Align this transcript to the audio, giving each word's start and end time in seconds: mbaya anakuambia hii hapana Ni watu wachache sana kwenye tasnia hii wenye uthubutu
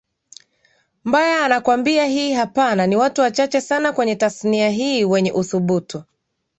mbaya 1.05 1.45
anakuambia 1.45 2.05
hii 2.05 2.33
hapana 2.33 2.87
Ni 2.87 2.95
watu 2.95 3.21
wachache 3.21 3.61
sana 3.61 3.91
kwenye 3.93 4.15
tasnia 4.15 4.69
hii 4.69 5.03
wenye 5.05 5.31
uthubutu 5.31 6.03